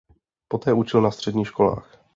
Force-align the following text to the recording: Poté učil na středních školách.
Poté 0.47 0.73
učil 0.73 1.01
na 1.01 1.11
středních 1.11 1.47
školách. 1.47 2.01